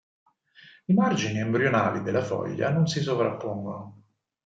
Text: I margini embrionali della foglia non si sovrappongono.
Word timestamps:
I 0.85 0.93
margini 0.95 1.37
embrionali 1.41 2.01
della 2.01 2.23
foglia 2.23 2.71
non 2.71 2.87
si 2.87 3.01
sovrappongono. 3.01 4.01